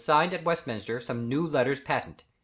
[0.03, 2.23] signed at Westminster some new letters patent.